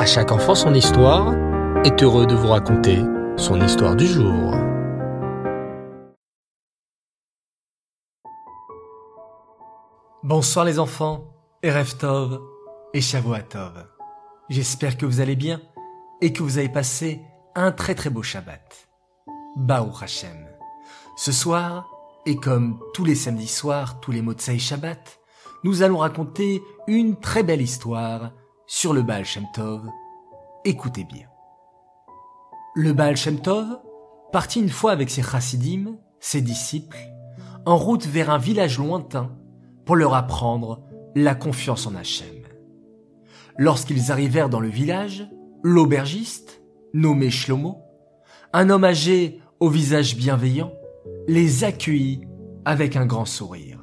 [0.00, 1.34] À chaque enfant son histoire
[1.84, 3.00] est heureux de vous raconter
[3.36, 4.54] son histoire du jour.
[10.22, 12.40] Bonsoir les enfants, Erev Tov
[12.94, 13.88] et Shavuatov.
[14.48, 15.60] J'espère que vous allez bien
[16.22, 17.20] et que vous avez passé
[17.54, 18.88] un très très beau Shabbat.
[19.56, 20.46] Baou Hashem.
[21.18, 21.90] Ce soir,
[22.24, 25.20] et comme tous les samedis soirs, tous les Motsai Shabbat,
[25.62, 28.30] nous allons raconter une très belle histoire
[28.72, 29.82] sur le Baal Shem Tov.
[30.64, 31.26] Écoutez bien.
[32.76, 33.66] Le Baal Shem Tov
[34.30, 36.96] partit une fois avec ses chassidim, ses disciples,
[37.66, 39.36] en route vers un village lointain
[39.84, 40.84] pour leur apprendre
[41.16, 42.44] la confiance en Hachem.
[43.58, 45.28] Lorsqu'ils arrivèrent dans le village,
[45.64, 46.62] l'aubergiste,
[46.94, 47.82] nommé Shlomo,
[48.52, 50.72] un homme âgé au visage bienveillant,
[51.26, 52.20] les accueillit
[52.64, 53.80] avec un grand sourire.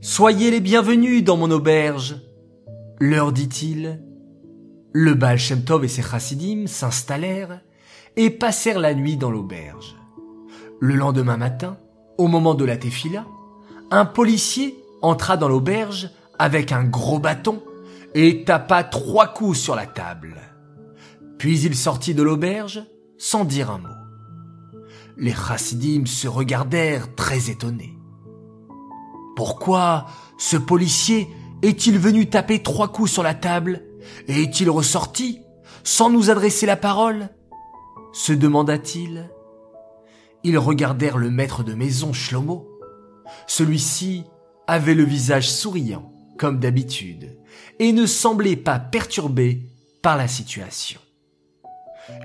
[0.00, 2.22] Soyez les bienvenus dans mon auberge,
[3.00, 4.02] leur dit-il.
[4.92, 7.60] Le Baal et ses chassidim s'installèrent
[8.16, 9.96] et passèrent la nuit dans l'auberge.
[10.80, 11.76] Le lendemain matin,
[12.16, 13.26] au moment de la tefila,
[13.90, 17.62] un policier entra dans l'auberge avec un gros bâton
[18.14, 20.36] et tapa trois coups sur la table.
[21.38, 22.82] Puis il sortit de l'auberge
[23.18, 23.88] sans dire un mot.
[25.18, 27.98] Les chassidim se regardèrent très étonnés.
[29.34, 30.06] Pourquoi
[30.38, 31.28] ce policier
[31.62, 33.82] est-il venu taper trois coups sur la table
[34.28, 35.40] et est-il ressorti
[35.84, 37.28] sans nous adresser la parole
[38.16, 39.30] se demanda-t-il.
[40.42, 42.66] Ils regardèrent le maître de maison Shlomo.
[43.46, 44.24] Celui-ci
[44.66, 47.38] avait le visage souriant, comme d'habitude,
[47.78, 49.68] et ne semblait pas perturbé
[50.00, 50.98] par la situation.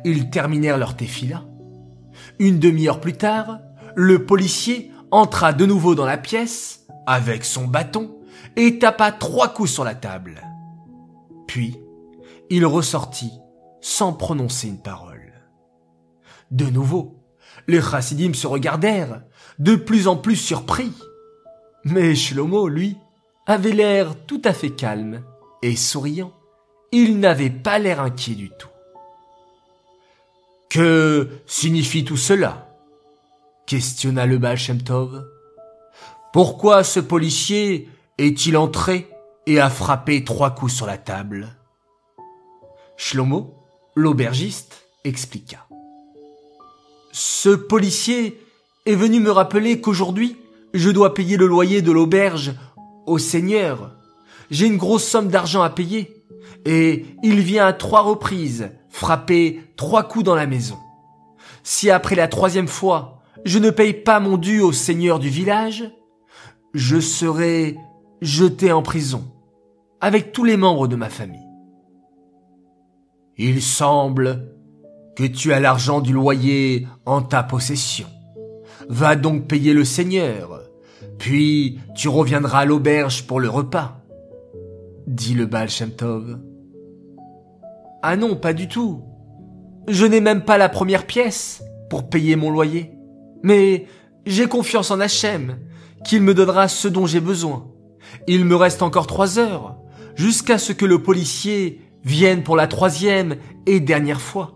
[0.05, 1.43] Ils terminèrent leur tefila.
[2.39, 3.59] Une demi-heure plus tard,
[3.95, 8.20] le policier entra de nouveau dans la pièce avec son bâton
[8.55, 10.41] et tapa trois coups sur la table.
[11.47, 11.77] Puis,
[12.49, 13.31] il ressortit
[13.81, 15.33] sans prononcer une parole.
[16.51, 17.15] De nouveau,
[17.67, 19.21] les chassidim se regardèrent,
[19.59, 20.93] de plus en plus surpris.
[21.83, 22.97] Mais Shlomo, lui,
[23.47, 25.23] avait l'air tout à fait calme
[25.61, 26.33] et souriant.
[26.91, 28.67] Il n'avait pas l'air inquiet du tout.
[30.69, 32.67] Que signifie tout cela?
[33.65, 35.25] questionna le Baal Shem Tov.
[36.33, 39.09] Pourquoi ce policier est-il entré
[39.47, 41.49] et a frappé trois coups sur la table?
[42.97, 43.55] Shlomo,
[43.95, 45.67] l'aubergiste, expliqua.
[47.11, 48.39] Ce policier
[48.85, 50.37] est venu me rappeler qu'aujourd'hui,
[50.73, 52.53] je dois payer le loyer de l'auberge
[53.05, 53.95] au Seigneur.
[54.49, 56.23] J'ai une grosse somme d'argent à payer.
[56.65, 60.77] Et il vient à trois reprises frapper trois coups dans la maison.
[61.63, 65.91] Si après la troisième fois, je ne paye pas mon dû au Seigneur du village,
[66.73, 67.77] je serai
[68.21, 69.23] jeté en prison
[69.99, 71.39] avec tous les membres de ma famille.
[73.37, 74.47] Il semble
[75.15, 78.07] que tu as l'argent du loyer en ta possession.
[78.89, 80.61] Va donc payer le Seigneur,
[81.17, 84.01] puis tu reviendras à l'auberge pour le repas,
[85.07, 85.69] dit le Baal.
[88.03, 89.03] Ah non, pas du tout.
[89.87, 92.91] Je n'ai même pas la première pièce pour payer mon loyer.
[93.43, 93.85] Mais
[94.25, 95.57] j'ai confiance en Hachem,
[96.03, 97.67] qu'il me donnera ce dont j'ai besoin.
[98.27, 99.75] Il me reste encore trois heures,
[100.15, 104.53] jusqu'à ce que le policier vienne pour la troisième et dernière fois.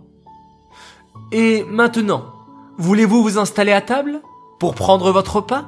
[1.31, 2.25] Et maintenant,
[2.77, 4.21] voulez-vous vous installer à table
[4.59, 5.65] pour prendre votre repas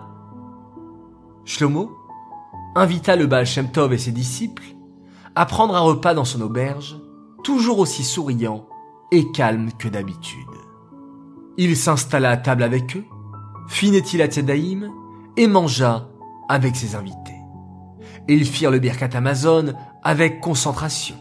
[1.46, 1.92] Shlomo
[2.76, 4.76] invita le Baal Tov et ses disciples
[5.36, 6.98] à prendre un repas dans son auberge,
[7.44, 8.68] toujours aussi souriant
[9.12, 10.48] et calme que d'habitude.
[11.58, 13.06] Il s'installa à table avec eux,
[13.68, 14.30] fit Netilat
[15.38, 16.10] et mangea
[16.50, 17.37] avec ses invités.
[18.28, 19.74] Ils firent le Birkat Amazon
[20.04, 21.16] avec concentration.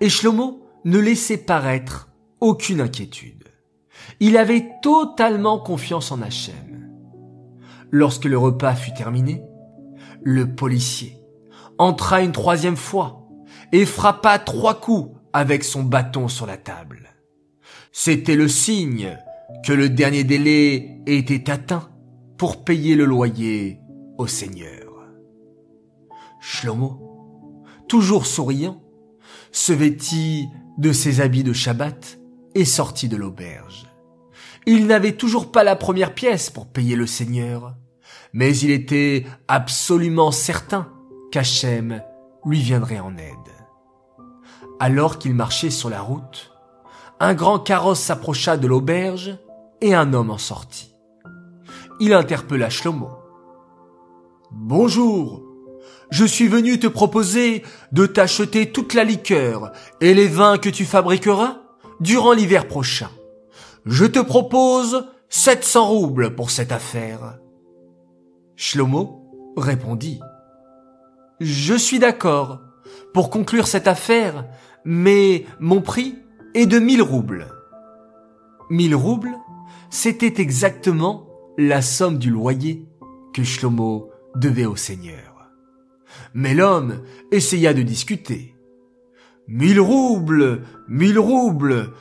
[0.00, 2.08] Et Shlomo ne laissait paraître
[2.40, 3.48] aucune inquiétude.
[4.20, 6.88] Il avait totalement confiance en Hachem.
[7.90, 9.42] Lorsque le repas fut terminé,
[10.22, 11.16] le policier
[11.78, 13.26] entra une troisième fois
[13.72, 17.10] et frappa trois coups avec son bâton sur la table.
[17.92, 19.16] C'était le signe
[19.64, 21.88] que le dernier délai était atteint
[22.36, 23.80] pour payer le loyer
[24.18, 24.79] au Seigneur.
[26.40, 28.82] Shlomo, toujours souriant,
[29.52, 30.48] se vêtit
[30.78, 32.18] de ses habits de Shabbat
[32.54, 33.86] et sortit de l'auberge.
[34.66, 37.74] Il n'avait toujours pas la première pièce pour payer le Seigneur,
[38.32, 40.92] mais il était absolument certain
[41.32, 42.02] qu'Hachem
[42.44, 43.34] lui viendrait en aide.
[44.78, 46.52] Alors qu'il marchait sur la route,
[47.18, 49.38] un grand carrosse s'approcha de l'auberge
[49.80, 50.94] et un homme en sortit.
[52.00, 53.10] Il interpella Shlomo.
[54.50, 55.42] Bonjour,
[56.10, 57.62] je suis venu te proposer
[57.92, 61.58] de t'acheter toute la liqueur et les vins que tu fabriqueras
[62.00, 63.10] durant l'hiver prochain.
[63.86, 67.38] Je te propose 700 roubles pour cette affaire.
[68.56, 70.20] Shlomo répondit.
[71.40, 72.60] Je suis d'accord
[73.14, 74.46] pour conclure cette affaire,
[74.84, 76.16] mais mon prix
[76.54, 77.46] est de 1000 roubles.
[78.68, 79.36] 1000 roubles,
[79.88, 81.26] c'était exactement
[81.56, 82.86] la somme du loyer
[83.32, 85.29] que Shlomo devait au Seigneur.
[86.34, 88.54] Mais l'homme essaya de discuter.
[89.48, 91.92] Mille roubles, mille roubles.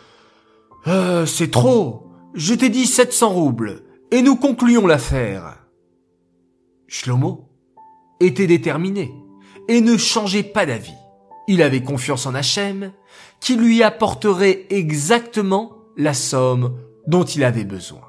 [0.88, 2.12] Euh, c'est trop.
[2.34, 5.66] Je t'ai dit 700 roubles, et nous concluons l'affaire.
[6.88, 7.50] Shlomo
[8.20, 9.12] était déterminé
[9.68, 10.94] et ne changeait pas d'avis.
[11.48, 12.92] Il avait confiance en Hachem,
[13.40, 16.78] qui lui apporterait exactement la somme
[17.08, 18.02] dont il avait besoin.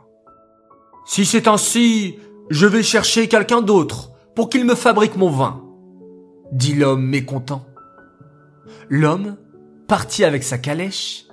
[1.07, 2.19] Si c'est ainsi,
[2.51, 5.65] je vais chercher quelqu'un d'autre pour qu'il me fabrique mon vin,
[6.53, 7.67] dit l'homme mécontent.
[8.89, 9.37] L'homme
[9.87, 11.27] partit avec sa calèche,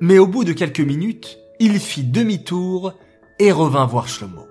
[0.00, 2.94] mais au bout de quelques minutes, il fit demi-tour
[3.38, 4.46] et revint voir Shlomo.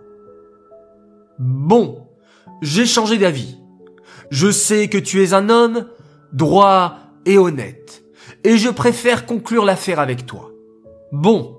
[1.39, 2.07] Bon,
[2.61, 3.57] j'ai changé d'avis.
[4.29, 5.87] Je sais que tu es un homme
[6.33, 8.03] droit et honnête,
[8.43, 10.51] et je préfère conclure l'affaire avec toi.
[11.11, 11.57] Bon,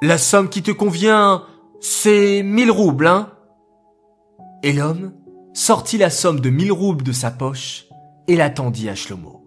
[0.00, 1.44] la somme qui te convient,
[1.80, 3.32] c'est mille roubles, hein?
[4.62, 5.12] Et l'homme
[5.52, 7.87] sortit la somme de mille roubles de sa poche
[8.28, 9.44] et l'attendit à Shlomo.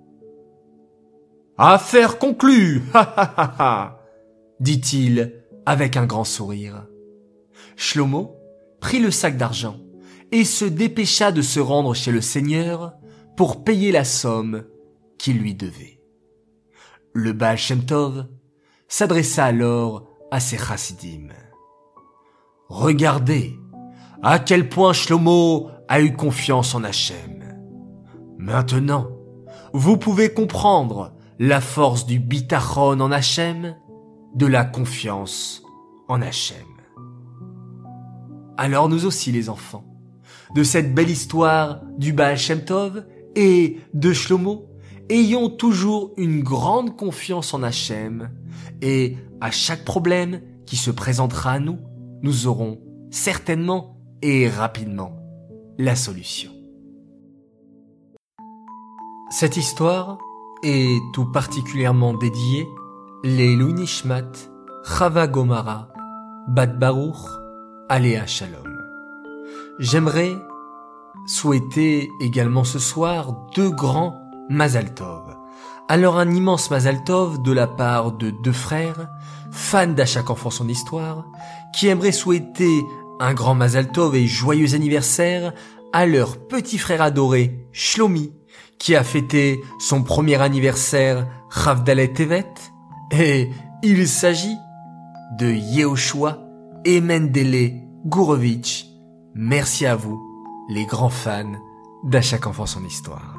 [1.57, 4.00] Affaire conclue, ha ha ha ha,
[4.60, 6.88] dit-il avec un grand sourire.
[7.78, 8.36] Shlomo
[8.80, 9.78] prit le sac d'argent
[10.31, 12.94] et se dépêcha de se rendre chez le Seigneur
[13.38, 14.66] pour payer la somme
[15.18, 16.01] qu'il lui devait.
[17.13, 18.25] Le Baal Shem Tov
[18.88, 21.27] s'adressa alors à ses chassidim.
[22.69, 23.60] Regardez
[24.24, 27.40] à quel point Shlomo a eu confiance en Hachem.
[28.41, 29.07] Maintenant,
[29.71, 33.75] vous pouvez comprendre la force du bitachon en Hachem,
[34.33, 35.61] de la confiance
[36.07, 36.57] en Hachem.
[38.57, 39.85] Alors nous aussi les enfants,
[40.55, 43.05] de cette belle histoire du Baal Shem Tov
[43.35, 44.65] et de Shlomo,
[45.09, 48.31] ayons toujours une grande confiance en Hachem
[48.81, 51.77] et à chaque problème qui se présentera à nous,
[52.23, 52.79] nous aurons
[53.11, 55.15] certainement et rapidement
[55.77, 56.61] la solution.
[59.31, 60.18] Cette histoire
[60.62, 62.69] est tout particulièrement dédiée
[63.24, 64.30] les Nishmat,
[64.83, 65.88] Chava Gomara,
[66.50, 67.16] Bat Baruch,
[67.88, 68.68] Aléa Shalom.
[69.80, 70.36] J'aimerais
[71.28, 74.19] souhaiter également ce soir deux grands
[74.50, 75.24] Mazal Tov.
[75.88, 79.07] Alors un immense Mazal Tov de la part de deux frères,
[79.50, 81.25] fans d'À chaque enfant son histoire,
[81.74, 82.84] qui aimeraient souhaiter
[83.22, 85.54] un grand Mazal Tov et joyeux anniversaire
[85.94, 88.34] à leur petit frère adoré, Shlomi,
[88.81, 92.51] qui a fêté son premier anniversaire Chavdalet Tevet,
[93.12, 93.51] et
[93.83, 94.57] il s'agit
[95.38, 96.39] de Yehoshua
[96.83, 98.88] et Mendele Gourovitch.
[99.36, 100.19] Merci à vous,
[100.68, 101.51] les grands fans
[102.04, 103.38] d'À enfant son histoire.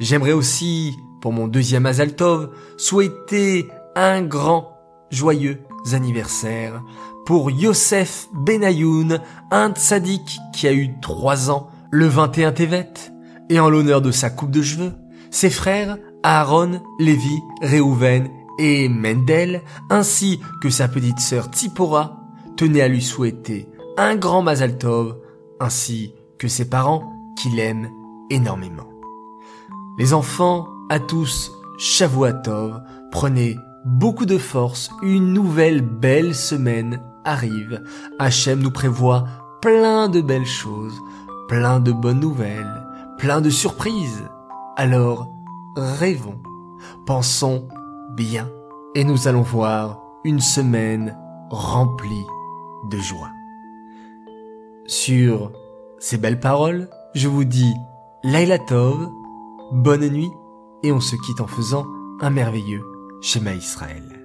[0.00, 4.72] J'aimerais aussi, pour mon deuxième Azaltov, souhaiter un grand,
[5.10, 5.62] joyeux
[5.92, 6.82] anniversaire
[7.26, 9.20] pour Yosef Benayoun,
[9.50, 12.94] un tzaddik qui a eu trois ans le 21 Tevet,
[13.50, 14.92] et en l'honneur de sa coupe de cheveux,
[15.30, 18.28] ses frères Aaron, Lévi, Réhouven
[18.58, 22.20] et Mendel, ainsi que sa petite sœur Tipora,
[22.56, 25.16] tenaient à lui souhaiter un grand Mazal Tov,
[25.60, 27.90] ainsi que ses parents qui l'aiment
[28.30, 28.88] énormément.
[29.98, 32.80] Les enfants, à tous, Shavuatov,
[33.10, 37.82] prenez beaucoup de force, une nouvelle belle semaine arrive.
[38.18, 39.24] Hachem nous prévoit
[39.60, 40.94] plein de belles choses,
[41.48, 42.84] plein de bonnes nouvelles,
[43.18, 44.24] plein de surprises.
[44.76, 45.28] Alors,
[45.76, 46.38] rêvons,
[47.04, 47.68] pensons
[48.16, 48.48] bien,
[48.94, 51.18] et nous allons voir une semaine
[51.50, 52.24] remplie
[52.90, 53.30] de joie.
[54.86, 55.52] Sur
[55.98, 57.74] ces belles paroles, je vous dis
[58.22, 59.08] Laila Tov,
[59.72, 60.30] bonne nuit,
[60.82, 61.86] et on se quitte en faisant
[62.20, 62.82] un merveilleux
[63.20, 64.17] schéma Israël.